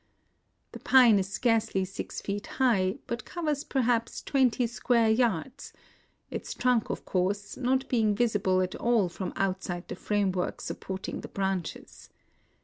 [0.71, 5.73] The pine is scarcely six feet high, but covers perhaps twenty square yards;—
[6.31, 10.59] its trunk, of course, not being visible at all from outside the f rame^ work
[10.59, 12.09] supporting the branches.